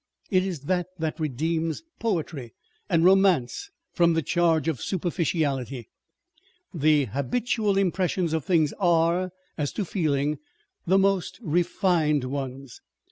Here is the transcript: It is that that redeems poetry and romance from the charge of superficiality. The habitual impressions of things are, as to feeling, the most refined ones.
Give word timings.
It 0.31 0.43
is 0.43 0.61
that 0.61 0.87
that 0.97 1.19
redeems 1.19 1.83
poetry 1.99 2.55
and 2.89 3.05
romance 3.05 3.69
from 3.93 4.13
the 4.13 4.23
charge 4.23 4.67
of 4.67 4.81
superficiality. 4.81 5.89
The 6.73 7.05
habitual 7.05 7.77
impressions 7.77 8.33
of 8.33 8.43
things 8.43 8.73
are, 8.79 9.29
as 9.59 9.71
to 9.73 9.85
feeling, 9.85 10.39
the 10.87 10.97
most 10.97 11.37
refined 11.43 12.23
ones. 12.23 12.81